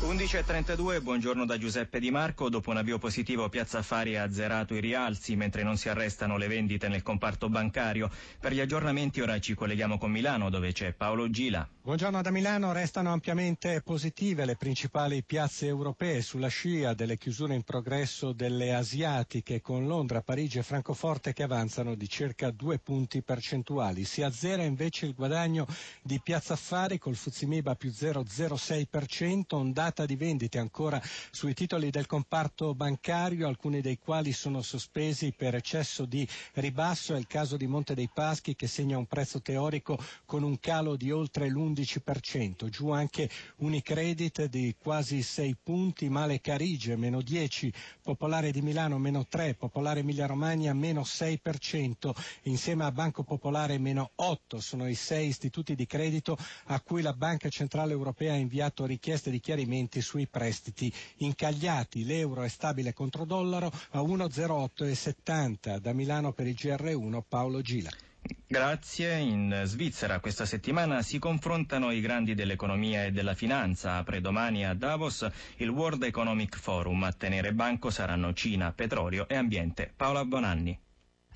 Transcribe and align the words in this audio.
11.32, 0.00 1.02
buongiorno 1.02 1.44
da 1.44 1.58
Giuseppe 1.58 1.98
Di 1.98 2.12
Marco. 2.12 2.48
Dopo 2.48 2.70
un 2.70 2.76
avvio 2.76 2.98
positivo 2.98 3.48
Piazza 3.48 3.78
Affari 3.78 4.16
ha 4.16 4.22
azzerato 4.22 4.72
i 4.74 4.80
rialzi 4.80 5.34
mentre 5.34 5.64
non 5.64 5.76
si 5.76 5.88
arrestano 5.88 6.36
le 6.36 6.46
vendite 6.46 6.86
nel 6.86 7.02
comparto 7.02 7.48
bancario. 7.48 8.08
Per 8.38 8.52
gli 8.52 8.60
aggiornamenti 8.60 9.20
ora 9.20 9.40
ci 9.40 9.54
colleghiamo 9.54 9.98
con 9.98 10.12
Milano 10.12 10.50
dove 10.50 10.72
c'è 10.72 10.92
Paolo 10.92 11.28
Gila. 11.28 11.68
Buongiorno 11.82 12.22
da 12.22 12.30
Milano, 12.30 12.72
restano 12.72 13.12
ampiamente 13.12 13.80
positive 13.82 14.44
le 14.44 14.56
principali 14.56 15.24
piazze 15.24 15.66
europee 15.66 16.20
sulla 16.20 16.48
scia 16.48 16.94
delle 16.94 17.16
chiusure 17.16 17.54
in 17.54 17.62
progresso 17.62 18.32
delle 18.32 18.74
asiatiche 18.74 19.60
con 19.60 19.86
Londra, 19.86 20.20
Parigi 20.20 20.58
e 20.58 20.62
Francoforte 20.62 21.32
che 21.32 21.42
avanzano 21.42 21.94
di 21.94 22.08
circa 22.08 22.50
due 22.50 22.78
punti 22.78 23.22
percentuali. 23.22 24.04
Si 24.04 24.22
azzera 24.22 24.62
invece 24.62 25.06
il 25.06 25.14
guadagno 25.14 25.66
di 26.02 26.20
Piazza 26.22 26.52
Affari 26.52 26.98
col 26.98 27.16
Fuzimiba 27.16 27.74
più 27.74 27.88
0,06%, 27.90 29.44
ondata 29.54 29.97
ondata 29.98 30.06
di 30.06 30.16
vendite 30.16 30.58
ancora 30.58 31.02
sui 31.30 31.54
titoli 31.54 31.90
del 31.90 32.06
comparto 32.06 32.74
bancario, 32.74 33.48
alcuni 33.48 33.80
dei 33.80 33.98
quali 33.98 34.32
sono 34.32 34.62
sospesi 34.62 35.32
per 35.36 35.54
eccesso 35.56 36.04
di 36.04 36.26
ribasso. 36.54 37.14
È 37.14 37.18
il 37.18 37.26
caso 37.26 37.56
di 37.56 37.66
Monte 37.66 37.94
dei 37.94 38.08
Paschi 38.12 38.54
che 38.54 38.66
segna 38.68 38.96
un 38.98 39.06
prezzo 39.06 39.40
teorico 39.40 39.98
con 40.24 40.42
un 40.44 40.58
calo 40.60 40.94
di 40.96 41.10
oltre 41.10 41.48
l'11%. 41.48 42.68
Giù 42.68 42.90
anche 42.90 43.28
Unicredit 43.56 44.44
di 44.46 44.76
quasi 44.78 45.22
6 45.22 45.56
punti, 45.62 46.08
Male 46.08 46.40
Carige 46.40 46.96
meno 46.96 47.20
10, 47.22 47.72
Popolare 48.02 48.52
di 48.52 48.62
Milano 48.62 48.98
meno 48.98 49.26
3, 49.26 49.54
Popolare 49.54 50.00
Emilia 50.00 50.26
Romagna 50.26 50.72
meno 50.74 51.00
6%, 51.02 52.10
insieme 52.42 52.84
a 52.84 52.92
Banco 52.92 53.24
Popolare 53.24 53.78
meno 53.78 54.12
8 54.16 54.60
sono 54.60 54.88
i 54.88 54.94
sei 54.94 55.28
istituti 55.28 55.74
di 55.74 55.86
credito 55.86 56.36
a 56.66 56.80
cui 56.80 57.02
la 57.02 57.12
Banca 57.12 57.48
Centrale 57.48 57.92
Europea 57.92 58.34
ha 58.34 58.36
inviato 58.36 58.84
richieste 58.84 59.30
di 59.30 59.40
chiarimenti 59.40 59.77
movimenti 59.78 60.00
sui 60.00 60.26
prestiti 60.26 60.92
incagliati. 61.18 62.04
L'euro 62.04 62.42
è 62.42 62.48
stabile 62.48 62.92
contro 62.92 63.24
dollaro 63.24 63.70
a 63.90 64.00
1,0870. 64.00 65.78
Da 65.78 65.92
Milano 65.92 66.32
per 66.32 66.46
il 66.46 66.54
GR1 66.54 67.22
Paolo 67.26 67.60
Gila. 67.60 67.90
Grazie. 68.46 69.16
In 69.18 69.62
Svizzera 69.64 70.18
questa 70.20 70.44
settimana 70.44 71.02
si 71.02 71.18
confrontano 71.18 71.92
i 71.92 72.00
grandi 72.00 72.34
dell'economia 72.34 73.04
e 73.04 73.12
della 73.12 73.34
finanza. 73.34 73.96
Apre 73.96 74.20
domani 74.20 74.66
a 74.66 74.74
Davos 74.74 75.26
il 75.58 75.68
World 75.68 76.02
Economic 76.02 76.58
Forum. 76.58 77.04
A 77.04 77.12
tenere 77.12 77.52
banco 77.52 77.90
saranno 77.90 78.32
Cina, 78.34 78.72
petrolio 78.72 79.28
e 79.28 79.36
ambiente. 79.36 79.90
Paola 79.94 80.24
Bonanni. 80.24 80.78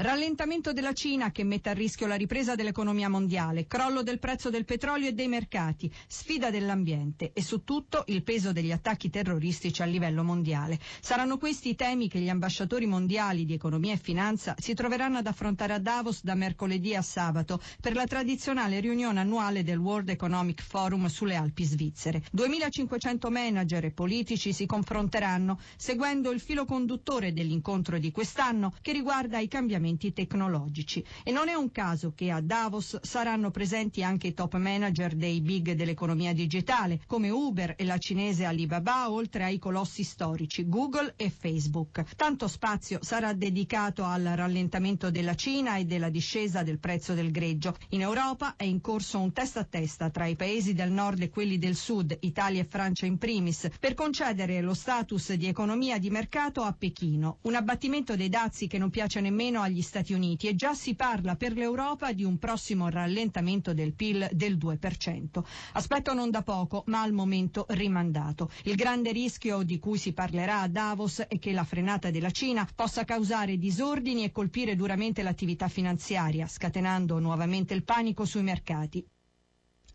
Rallentamento 0.03 0.72
della 0.72 0.95
Cina 0.95 1.31
che 1.31 1.45
mette 1.45 1.69
a 1.70 1.75
rischio 1.75 2.08
la 2.08 2.17
ripresa 2.17 2.56
dell'economia 2.56 3.08
mondiale, 3.08 3.69
crollo 3.69 4.03
del 4.03 4.19
prezzo 4.19 4.50
del 4.50 4.64
petrolio 4.64 5.06
e 5.06 5.12
dei 5.12 5.28
mercati, 5.28 5.89
sfida 6.09 6.50
dell'ambiente 6.50 7.31
e 7.33 7.41
su 7.41 7.62
tutto 7.62 8.03
il 8.09 8.25
peso 8.25 8.50
degli 8.50 8.72
attacchi 8.72 9.11
terroristici 9.11 9.81
a 9.81 9.84
livello 9.84 10.25
mondiale. 10.25 10.81
Saranno 11.00 11.39
questi 11.39 11.69
i 11.69 11.77
temi 11.77 12.09
che 12.09 12.19
gli 12.19 12.28
ambasciatori 12.28 12.84
mondiali 12.84 13.44
di 13.44 13.53
economia 13.53 13.92
e 13.92 13.97
finanza 13.97 14.56
si 14.59 14.75
troveranno 14.75 15.19
ad 15.19 15.28
affrontare 15.28 15.75
a 15.75 15.78
Davos 15.78 16.25
da 16.25 16.34
mercoledì 16.34 16.97
a 16.97 17.03
sabato 17.03 17.61
per 17.81 17.94
la 17.94 18.05
tradizionale 18.05 18.81
riunione 18.81 19.20
annuale 19.20 19.62
del 19.62 19.78
World 19.78 20.09
Economic 20.09 20.62
Forum 20.62 21.06
sulle 21.06 21.37
Alpi 21.37 21.62
svizzere. 21.62 22.25
2500 22.33 23.31
manager 23.31 23.84
e 23.84 23.92
politici 23.92 24.53
si 24.53 24.66
confronteranno 24.66 25.61
seguendo 25.77 26.33
il 26.33 26.41
filo 26.41 26.64
conduttore 26.64 27.33
dell'incontro 27.33 28.00
di 28.00 28.11
quest'anno 28.11 28.75
che 28.83 28.91
riguarda 28.91 29.39
i 29.39 29.47
cambiamenti 29.47 29.91
cambiamenti 29.92 30.12
tecnologici. 30.12 31.04
E 31.22 31.30
non 31.30 31.48
è 31.48 31.54
un 31.54 31.70
caso 31.70 32.12
che 32.14 32.30
a 32.30 32.40
Davos 32.40 32.98
saranno 33.02 33.50
presenti 33.50 34.02
anche 34.02 34.28
i 34.28 34.34
top 34.34 34.56
manager 34.56 35.14
dei 35.14 35.40
big 35.40 35.72
dell'economia 35.72 36.32
digitale, 36.32 37.00
come 37.06 37.30
Uber 37.30 37.74
e 37.76 37.84
la 37.84 37.98
cinese 37.98 38.44
Alibaba, 38.44 39.10
oltre 39.10 39.44
ai 39.44 39.58
colossi 39.58 40.02
storici 40.02 40.69
Google 40.69 41.14
e 41.16 41.31
Facebook. 41.31 42.04
Tanto 42.16 42.48
spazio 42.48 42.98
sarà 43.02 43.32
dedicato 43.32 44.04
al 44.04 44.22
rallentamento 44.22 45.10
della 45.10 45.34
Cina 45.34 45.76
e 45.76 45.84
della 45.84 46.08
discesa 46.08 46.62
del 46.62 46.78
prezzo 46.78 47.14
del 47.14 47.31
greggio. 47.31 47.76
In 47.91 48.00
Europa 48.00 48.56
è 48.56 48.64
in 48.64 48.81
corso 48.81 49.19
un 49.19 49.32
testa 49.32 49.60
a 49.60 49.64
testa 49.64 50.10
tra 50.10 50.26
i 50.26 50.36
paesi 50.36 50.72
del 50.72 50.91
nord 50.91 51.20
e 51.22 51.31
quelli 51.31 51.58
del 51.58 51.76
sud, 51.76 52.16
Italia 52.20 52.62
e 52.62 52.66
Francia 52.69 53.06
in 53.06 53.19
primis, 53.19 53.69
per 53.78 53.94
concedere 53.94 54.60
lo 54.60 54.75
status 54.75 55.32
di 55.34 55.47
economia 55.47 55.98
di 55.98 56.10
mercato 56.10 56.62
a 56.62 56.72
Pechino. 56.72 57.38
Un 57.42 57.54
abbattimento 57.54 58.16
dei 58.16 58.28
dazi 58.28 58.66
che 58.66 58.78
non 58.78 58.91
piace 58.91 59.20
nemmeno 59.20 59.60
agli 59.60 59.81
Stati 59.82 60.12
Uniti 60.12 60.48
e 60.48 60.54
già 60.54 60.75
si 60.75 60.94
parla 60.94 61.37
per 61.37 61.53
l'Europa 61.53 62.12
di 62.12 62.25
un 62.25 62.38
prossimo 62.38 62.88
rallentamento 62.88 63.75
del 63.75 63.94
PIL 63.94 64.28
del 64.32 64.56
2%. 64.56 65.43
Aspetto 65.72 66.15
non 66.15 66.31
da 66.31 66.43
poco, 66.43 66.84
ma 66.87 67.03
al 67.03 67.12
momento 67.12 67.66
rimandato. 67.69 68.50
Il 68.65 68.76
grande 68.76 69.12
rischio 69.12 69.62
di 69.62 69.78
cui 69.78 69.98
si 69.98 70.12
parlerà 70.12 70.60
a 70.60 70.69
Davos 70.69 71.25
è 71.28 71.38
che 71.38 71.53
la 71.53 71.65
frenata 71.65 72.10
della 72.10 72.31
Cina 72.31 72.66
possa 72.75 73.04
causare 73.04 73.59
disordini 73.59 74.25
e 74.25 74.32
colpire 74.32 74.76
duramente 74.76 75.22
l'attività 75.22 75.69
finanziaria, 75.69 76.47
scatenando 76.47 77.19
nuovamente 77.19 77.75
il 77.75 77.84
panico 77.84 78.25
sui 78.25 78.43
mercati. 78.43 79.04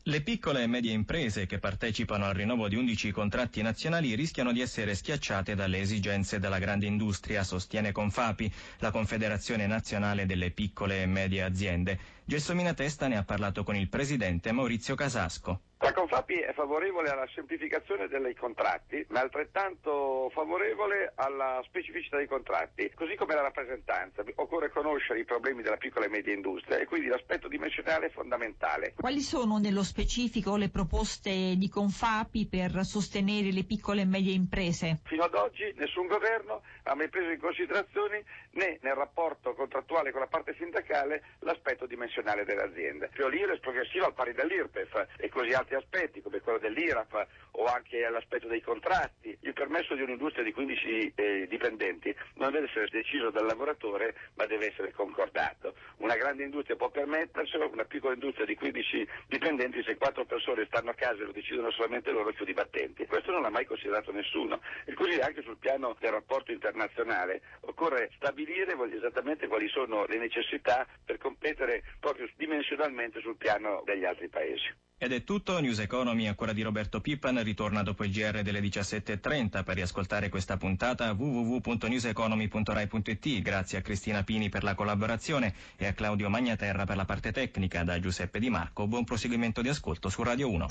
Le 0.07 0.21
piccole 0.21 0.63
e 0.63 0.67
medie 0.67 0.93
imprese 0.93 1.45
che 1.45 1.59
partecipano 1.59 2.23
al 2.23 2.33
rinnovo 2.33 2.69
di 2.69 2.77
11 2.77 3.11
contratti 3.11 3.61
nazionali 3.61 4.15
rischiano 4.15 4.53
di 4.53 4.61
essere 4.61 4.95
schiacciate 4.95 5.53
dalle 5.53 5.81
esigenze 5.81 6.39
della 6.39 6.59
grande 6.59 6.85
industria, 6.85 7.43
sostiene 7.43 7.91
Confapi, 7.91 8.49
la 8.79 8.91
Confederazione 8.91 9.67
Nazionale 9.67 10.25
delle 10.25 10.51
Piccole 10.51 11.01
e 11.01 11.07
Medie 11.07 11.43
Aziende. 11.43 11.99
Gessomina 12.23 12.73
Testa 12.73 13.09
ne 13.09 13.17
ha 13.17 13.23
parlato 13.25 13.65
con 13.65 13.75
il 13.75 13.89
presidente 13.89 14.53
Maurizio 14.53 14.95
Casasco. 14.95 15.59
La 15.87 15.93
Confapi 15.93 16.37
è 16.39 16.51
favorevole 16.51 17.07
alla 17.07 17.29
semplificazione 17.33 18.09
dei 18.09 18.35
contratti, 18.35 19.05
ma 19.07 19.21
altrettanto 19.21 20.29
favorevole 20.33 21.13
alla 21.15 21.61
specificità 21.63 22.17
dei 22.17 22.27
contratti, 22.27 22.91
così 22.93 23.15
come 23.15 23.35
la 23.35 23.43
rappresentanza. 23.43 24.21
Occorre 24.35 24.69
conoscere 24.69 25.19
i 25.19 25.23
problemi 25.23 25.61
della 25.61 25.77
piccola 25.77 26.03
e 26.03 26.09
media 26.09 26.33
industria 26.33 26.77
e 26.77 26.85
quindi 26.87 27.07
l'aspetto 27.07 27.47
dimensionale 27.47 28.07
è 28.07 28.09
fondamentale. 28.09 28.95
Quali 28.97 29.21
sono 29.21 29.59
nello 29.59 29.81
specifico 29.81 30.57
le 30.57 30.67
proposte 30.67 31.55
di 31.55 31.69
Confapi 31.69 32.49
per 32.49 32.83
sostenere 32.83 33.53
le 33.53 33.63
piccole 33.63 34.01
e 34.01 34.05
medie 34.05 34.33
imprese? 34.33 34.99
Fino 35.05 35.23
ad 35.23 35.35
oggi 35.35 35.73
nessun 35.77 36.07
governo 36.07 36.63
ha 36.83 36.95
mai 36.95 37.07
preso 37.07 37.29
in 37.29 37.39
considerazione 37.39 38.25
né 38.51 38.77
nel 38.81 38.93
rapporto 38.93 39.53
contrattuale 39.53 40.11
con 40.11 40.19
la 40.19 40.27
parte 40.27 40.53
sindacale 40.57 41.23
l'aspetto 41.39 41.85
dimensionale 41.85 42.43
delle 42.43 42.63
aziende. 42.63 43.09
L'IRES 43.15 43.59
progressiva 43.59 44.07
al 44.07 44.13
pari 44.13 44.33
dell'IRPEF 44.33 45.07
e 45.17 45.29
così 45.29 45.53
altri 45.53 45.75
aspetti 45.77 46.21
come 46.21 46.41
quello 46.41 46.59
dell'IRAP 46.59 47.27
o 47.51 47.65
anche 47.65 48.07
l'aspetto 48.09 48.47
dei 48.47 48.61
contratti. 48.61 49.37
Il 49.41 49.53
permesso 49.53 49.95
di 49.95 50.01
un'industria 50.01 50.43
di 50.43 50.53
15 50.53 51.13
eh, 51.15 51.47
dipendenti 51.47 52.13
non 52.35 52.51
deve 52.51 52.67
essere 52.67 52.87
deciso 52.89 53.29
dal 53.29 53.45
lavoratore 53.45 54.15
ma 54.35 54.45
deve 54.45 54.67
essere 54.71 54.91
concordato. 54.91 55.75
Una 55.97 56.15
grande 56.15 56.43
industria 56.43 56.75
può 56.75 56.89
permetterselo, 56.89 57.69
una 57.71 57.85
piccola 57.85 58.13
industria 58.13 58.45
di 58.45 58.55
15 58.55 59.07
dipendenti 59.27 59.83
se 59.83 59.95
quattro 59.97 60.25
persone 60.25 60.65
stanno 60.65 60.91
a 60.91 60.93
casa 60.93 61.21
e 61.21 61.25
lo 61.25 61.31
decidono 61.31 61.71
solamente 61.71 62.11
loro 62.11 62.31
chiudi 62.31 62.51
i 62.51 62.53
battenti. 62.53 63.05
Questo 63.05 63.31
non 63.31 63.41
l'ha 63.41 63.49
mai 63.49 63.65
considerato 63.65 64.11
nessuno. 64.11 64.61
E 64.85 64.93
così 64.93 65.19
anche 65.19 65.41
sul 65.41 65.57
piano 65.57 65.95
del 65.99 66.11
rapporto 66.11 66.51
internazionale 66.51 67.41
occorre 67.61 68.11
stabilire 68.15 68.75
esattamente 68.97 69.47
quali 69.47 69.67
sono 69.69 70.05
le 70.05 70.17
necessità 70.17 70.85
per 71.05 71.17
competere 71.17 71.83
proprio 71.99 72.29
dimensionalmente 72.35 73.21
sul 73.21 73.37
piano 73.37 73.81
degli 73.85 74.05
altri 74.05 74.27
paesi. 74.27 74.86
Ed 74.99 75.11
è 75.11 75.23
tutto, 75.23 75.59
News 75.59 75.77
Economy 75.77 76.25
ancora 76.25 76.53
di 76.53 76.63
Roberto 76.63 77.01
Pippan 77.01 77.43
ritorna 77.43 77.83
dopo 77.83 78.03
il 78.03 78.11
GR 78.11 78.41
delle 78.41 78.59
17.30 78.59 79.63
per 79.63 79.75
riascoltare 79.75 80.29
questa 80.29 80.57
puntata 80.57 81.11
www.newseconomy.rai.it 81.11 83.41
grazie 83.43 83.77
a 83.77 83.81
Cristina 83.81 84.23
Pini 84.23 84.49
per 84.49 84.63
la 84.63 84.73
collaborazione 84.73 85.53
e 85.75 85.85
a 85.85 85.93
Claudio 85.93 86.29
Magnaterra 86.29 86.85
per 86.85 86.95
la 86.95 87.05
parte 87.05 87.31
tecnica. 87.31 87.83
Da 87.83 87.99
Giuseppe 87.99 88.39
Di 88.39 88.49
Marco 88.49 88.87
buon 88.87 89.03
proseguimento 89.03 89.61
di 89.61 89.69
ascolto 89.69 90.09
su 90.09 90.23
Radio 90.23 90.49
1 90.49 90.65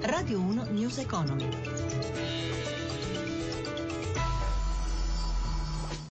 Radio 0.00 0.40
1 0.40 0.64
News 0.72 0.98
Economy 0.98 1.48